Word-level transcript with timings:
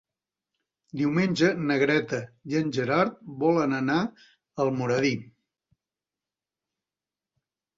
Diumenge 1.01 1.49
na 1.65 1.75
Greta 1.83 2.21
i 2.53 2.57
en 2.61 2.71
Gerard 2.77 3.21
volen 3.43 3.77
anar 3.81 3.99
a 4.01 4.09
Almoradí. 4.67 5.13